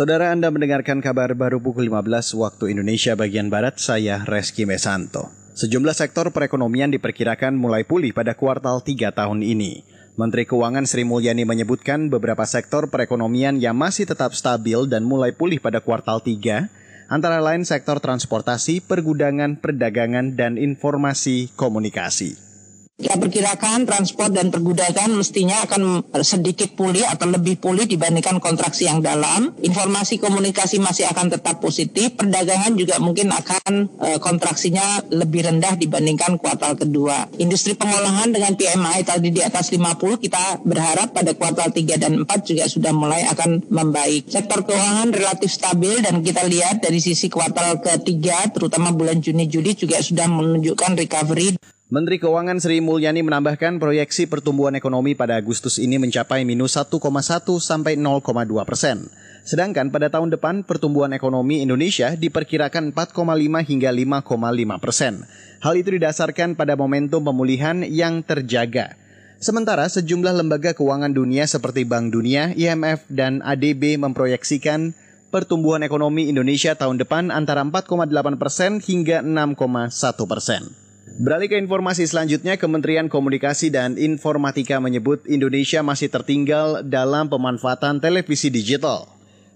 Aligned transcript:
Saudara 0.00 0.32
Anda 0.32 0.48
mendengarkan 0.48 1.04
kabar 1.04 1.36
baru 1.36 1.60
pukul 1.60 1.92
15 1.92 2.32
waktu 2.40 2.72
Indonesia 2.72 3.12
bagian 3.12 3.52
Barat, 3.52 3.76
saya 3.76 4.24
Reski 4.24 4.64
Mesanto. 4.64 5.28
Sejumlah 5.52 5.92
sektor 5.92 6.32
perekonomian 6.32 6.88
diperkirakan 6.88 7.52
mulai 7.52 7.84
pulih 7.84 8.16
pada 8.16 8.32
kuartal 8.32 8.80
3 8.80 8.96
tahun 9.12 9.44
ini. 9.44 9.84
Menteri 10.16 10.48
Keuangan 10.48 10.88
Sri 10.88 11.04
Mulyani 11.04 11.44
menyebutkan 11.44 12.08
beberapa 12.08 12.48
sektor 12.48 12.88
perekonomian 12.88 13.60
yang 13.60 13.76
masih 13.76 14.08
tetap 14.08 14.32
stabil 14.32 14.88
dan 14.88 15.04
mulai 15.04 15.36
pulih 15.36 15.60
pada 15.60 15.84
kuartal 15.84 16.24
3, 16.24 16.72
antara 17.12 17.36
lain 17.44 17.68
sektor 17.68 18.00
transportasi, 18.00 18.80
pergudangan, 18.80 19.60
perdagangan, 19.60 20.32
dan 20.32 20.56
informasi 20.56 21.52
komunikasi. 21.60 22.49
Kita 23.00 23.16
perkirakan 23.16 23.88
transport 23.88 24.28
dan 24.28 24.52
pergudangan 24.52 25.08
mestinya 25.16 25.64
akan 25.64 26.12
sedikit 26.20 26.76
pulih 26.76 27.08
atau 27.08 27.32
lebih 27.32 27.56
pulih 27.56 27.88
dibandingkan 27.88 28.36
kontraksi 28.44 28.84
yang 28.92 29.00
dalam. 29.00 29.56
Informasi 29.56 30.20
komunikasi 30.20 30.84
masih 30.84 31.08
akan 31.08 31.32
tetap 31.32 31.64
positif. 31.64 32.12
Perdagangan 32.20 32.76
juga 32.76 33.00
mungkin 33.00 33.32
akan 33.32 33.72
e, 33.96 34.08
kontraksinya 34.20 35.08
lebih 35.16 35.48
rendah 35.48 35.80
dibandingkan 35.80 36.36
kuartal 36.36 36.76
kedua. 36.76 37.24
Industri 37.40 37.72
pengolahan 37.72 38.36
dengan 38.36 38.52
PMI 38.52 39.00
tadi 39.08 39.32
di 39.32 39.40
atas 39.40 39.72
50 39.72 40.20
kita 40.20 40.60
berharap 40.60 41.16
pada 41.16 41.32
kuartal 41.32 41.72
3 41.72 41.96
dan 41.96 42.12
4 42.28 42.28
juga 42.44 42.68
sudah 42.68 42.92
mulai 42.92 43.24
akan 43.32 43.64
membaik. 43.72 44.28
Sektor 44.28 44.60
keuangan 44.68 45.08
relatif 45.08 45.48
stabil 45.48 46.04
dan 46.04 46.20
kita 46.20 46.44
lihat 46.44 46.84
dari 46.84 47.00
sisi 47.00 47.32
kuartal 47.32 47.80
ketiga 47.80 48.44
terutama 48.52 48.92
bulan 48.92 49.24
Juni 49.24 49.48
Juli 49.48 49.72
juga 49.72 50.04
sudah 50.04 50.28
menunjukkan 50.28 51.00
recovery. 51.00 51.79
Menteri 51.90 52.22
Keuangan 52.22 52.62
Sri 52.62 52.78
Mulyani 52.78 53.18
menambahkan 53.18 53.82
proyeksi 53.82 54.30
pertumbuhan 54.30 54.78
ekonomi 54.78 55.18
pada 55.18 55.34
Agustus 55.34 55.74
ini 55.74 55.98
mencapai 55.98 56.46
minus 56.46 56.78
1,1 56.78 57.02
sampai 57.58 57.98
0,2 57.98 58.22
persen. 58.62 59.10
Sedangkan 59.42 59.90
pada 59.90 60.06
tahun 60.06 60.30
depan 60.30 60.62
pertumbuhan 60.62 61.10
ekonomi 61.10 61.66
Indonesia 61.66 62.14
diperkirakan 62.14 62.94
4,5 62.94 63.66
hingga 63.66 63.90
5,5 63.90 64.22
persen. 64.78 65.26
Hal 65.66 65.74
itu 65.82 65.98
didasarkan 65.98 66.54
pada 66.54 66.78
momentum 66.78 67.26
pemulihan 67.26 67.82
yang 67.82 68.22
terjaga. 68.22 68.94
Sementara 69.42 69.82
sejumlah 69.90 70.46
lembaga 70.46 70.70
keuangan 70.78 71.10
dunia 71.10 71.50
seperti 71.50 71.82
Bank 71.82 72.14
Dunia, 72.14 72.54
IMF, 72.54 73.02
dan 73.10 73.42
ADB 73.42 73.98
memproyeksikan 73.98 74.94
pertumbuhan 75.34 75.82
ekonomi 75.82 76.30
Indonesia 76.30 76.70
tahun 76.78 77.02
depan 77.02 77.34
antara 77.34 77.66
4,8 77.66 78.38
persen 78.38 78.78
hingga 78.78 79.26
6,1 79.26 80.30
persen. 80.30 80.89
Beralih 81.20 81.52
ke 81.52 81.60
informasi 81.60 82.08
selanjutnya, 82.08 82.56
Kementerian 82.56 83.12
Komunikasi 83.12 83.68
dan 83.68 84.00
Informatika 84.00 84.80
menyebut 84.80 85.20
Indonesia 85.28 85.84
masih 85.84 86.08
tertinggal 86.08 86.80
dalam 86.80 87.28
pemanfaatan 87.28 88.00
televisi 88.00 88.48
digital. 88.48 89.04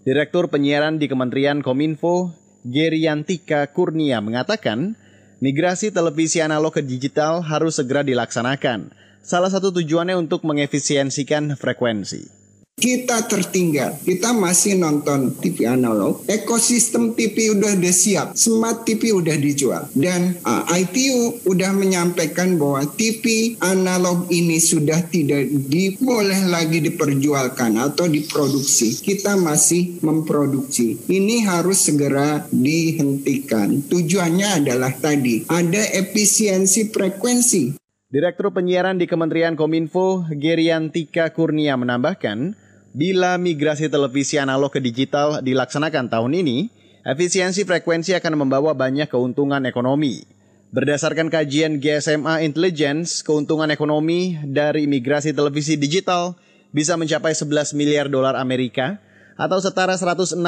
Direktur 0.05 0.53
penyiaran 0.53 1.01
di 1.01 1.09
Kementerian 1.09 1.65
Kominfo, 1.65 2.37
Geriantika 2.69 3.65
Kurnia 3.73 4.21
mengatakan, 4.21 4.93
migrasi 5.41 5.89
televisi 5.89 6.45
analog 6.45 6.77
ke 6.77 6.85
digital 6.85 7.41
harus 7.41 7.81
segera 7.81 8.05
dilaksanakan. 8.05 8.93
Salah 9.25 9.49
satu 9.49 9.73
tujuannya 9.73 10.21
untuk 10.21 10.45
mengefisiensikan 10.45 11.57
frekuensi 11.57 12.44
kita 12.85 13.25
tertinggal. 13.25 13.97
Kita 14.05 14.37
masih 14.37 14.77
nonton 14.77 15.33
TV 15.41 15.65
analog. 15.65 16.21
Ekosistem 16.29 17.17
TV 17.17 17.57
udah 17.57 17.73
siap. 17.89 18.37
Smart 18.37 18.85
TV 18.85 19.17
udah 19.17 19.41
dijual. 19.41 19.89
Dan 19.97 20.37
uh, 20.45 20.69
ITU 20.69 21.49
udah 21.49 21.73
menyampaikan 21.73 22.61
bahwa 22.61 22.85
TV 22.93 23.57
analog 23.65 24.29
ini 24.29 24.61
sudah 24.61 25.01
tidak 25.09 25.49
boleh 25.97 26.45
lagi 26.53 26.85
diperjualkan 26.85 27.81
atau 27.81 28.05
diproduksi. 28.05 29.01
Kita 29.01 29.41
masih 29.41 30.05
memproduksi. 30.05 31.01
Ini 31.09 31.49
harus 31.49 31.89
segera 31.89 32.45
dihentikan. 32.53 33.81
Tujuannya 33.89 34.61
adalah 34.61 34.93
tadi 34.93 35.49
ada 35.49 35.81
efisiensi 35.97 36.93
frekuensi. 36.93 37.81
Direktur 38.15 38.55
penyiaran 38.55 38.95
di 39.01 39.11
Kementerian 39.11 39.59
Kominfo, 39.59 40.23
Geriantika 40.31 41.35
Kurnia 41.35 41.75
menambahkan, 41.75 42.55
Bila 42.95 43.35
migrasi 43.43 43.91
televisi 43.91 44.39
analog 44.39 44.71
ke 44.71 44.79
digital 44.79 45.43
dilaksanakan 45.43 46.07
tahun 46.07 46.31
ini, 46.47 46.71
efisiensi 47.03 47.67
frekuensi 47.67 48.15
akan 48.15 48.47
membawa 48.47 48.71
banyak 48.71 49.11
keuntungan 49.11 49.67
ekonomi. 49.67 50.23
Berdasarkan 50.71 51.27
kajian 51.27 51.83
GSMA 51.83 52.47
Intelligence, 52.47 53.27
keuntungan 53.27 53.67
ekonomi 53.75 54.39
dari 54.47 54.87
migrasi 54.87 55.35
televisi 55.35 55.75
digital 55.75 56.39
bisa 56.71 56.95
mencapai 56.95 57.35
11 57.35 57.75
miliar 57.75 58.07
dolar 58.07 58.39
Amerika 58.39 59.03
atau 59.35 59.59
setara 59.59 59.99
161 59.99 60.39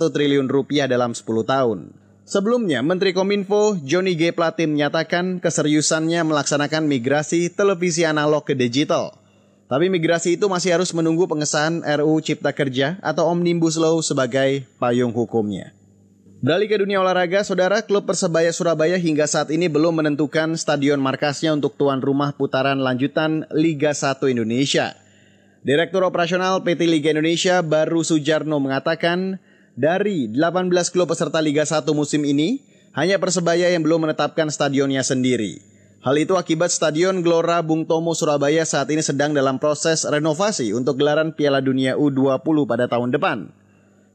triliun 0.00 0.48
rupiah 0.48 0.88
dalam 0.88 1.12
10 1.12 1.28
tahun. 1.44 1.92
Sebelumnya, 2.24 2.80
Menteri 2.80 3.12
Kominfo 3.12 3.76
Johnny 3.84 4.16
G. 4.16 4.32
Platin 4.32 4.72
menyatakan 4.72 5.44
keseriusannya 5.44 6.24
melaksanakan 6.24 6.88
migrasi 6.88 7.52
televisi 7.52 8.08
analog 8.08 8.48
ke 8.48 8.56
digital– 8.56 9.12
tapi 9.70 9.90
migrasi 9.90 10.38
itu 10.38 10.46
masih 10.50 10.74
harus 10.78 10.94
menunggu 10.94 11.26
pengesahan 11.26 11.80
RUU 11.82 12.22
Cipta 12.22 12.50
Kerja 12.54 12.98
atau 13.00 13.28
Omnibus 13.30 13.78
Law 13.78 13.98
sebagai 14.00 14.66
payung 14.76 15.10
hukumnya. 15.10 15.72
Beralih 16.42 16.66
ke 16.66 16.74
dunia 16.82 16.98
olahraga, 16.98 17.46
saudara 17.46 17.86
klub 17.86 18.02
Persebaya 18.02 18.50
Surabaya 18.50 18.98
hingga 18.98 19.30
saat 19.30 19.54
ini 19.54 19.70
belum 19.70 20.02
menentukan 20.02 20.58
stadion 20.58 20.98
markasnya 20.98 21.54
untuk 21.54 21.78
tuan 21.78 22.02
rumah 22.02 22.34
putaran 22.34 22.82
lanjutan 22.82 23.46
Liga 23.54 23.94
1 23.94 24.18
Indonesia. 24.26 24.98
Direktur 25.62 26.02
Operasional 26.02 26.66
PT 26.66 26.90
Liga 26.90 27.14
Indonesia 27.14 27.62
Baru 27.62 28.02
Sujarno 28.02 28.58
mengatakan, 28.58 29.38
dari 29.78 30.26
18 30.26 30.66
klub 30.90 31.14
peserta 31.14 31.38
Liga 31.38 31.62
1 31.62 31.86
musim 31.94 32.26
ini, 32.26 32.58
hanya 32.90 33.22
Persebaya 33.22 33.70
yang 33.70 33.86
belum 33.86 34.10
menetapkan 34.10 34.50
stadionnya 34.50 35.06
sendiri. 35.06 35.62
Hal 36.02 36.18
itu 36.18 36.34
akibat 36.34 36.74
Stadion 36.74 37.22
Gelora 37.22 37.62
Bung 37.62 37.86
Tomo 37.86 38.10
Surabaya 38.10 38.66
saat 38.66 38.90
ini 38.90 39.06
sedang 39.06 39.30
dalam 39.30 39.62
proses 39.62 40.02
renovasi 40.02 40.74
untuk 40.74 40.98
gelaran 40.98 41.30
Piala 41.30 41.62
Dunia 41.62 41.94
U20 41.94 42.42
pada 42.66 42.90
tahun 42.90 43.14
depan. 43.14 43.46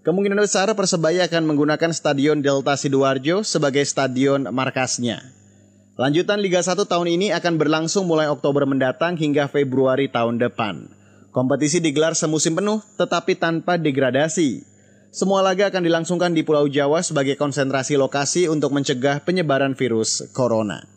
Kemungkinan 0.04 0.36
besar 0.36 0.68
Persebaya 0.76 1.32
akan 1.32 1.48
menggunakan 1.48 1.96
Stadion 1.96 2.44
Delta 2.44 2.76
Sidoarjo 2.76 3.40
sebagai 3.48 3.88
stadion 3.88 4.52
markasnya. 4.52 5.32
Lanjutan 5.96 6.44
Liga 6.44 6.60
1 6.60 6.76
tahun 6.76 7.08
ini 7.08 7.32
akan 7.32 7.56
berlangsung 7.56 8.04
mulai 8.04 8.28
Oktober 8.28 8.68
mendatang 8.68 9.16
hingga 9.16 9.48
Februari 9.48 10.12
tahun 10.12 10.44
depan. 10.44 10.92
Kompetisi 11.32 11.80
digelar 11.80 12.20
semusim 12.20 12.60
penuh 12.60 12.84
tetapi 13.00 13.40
tanpa 13.40 13.80
degradasi. 13.80 14.60
Semua 15.16 15.40
laga 15.40 15.72
akan 15.72 15.88
dilangsungkan 15.88 16.36
di 16.36 16.44
Pulau 16.44 16.68
Jawa 16.68 17.00
sebagai 17.00 17.40
konsentrasi 17.40 17.96
lokasi 17.96 18.52
untuk 18.52 18.76
mencegah 18.76 19.24
penyebaran 19.24 19.72
virus 19.72 20.28
corona. 20.36 20.97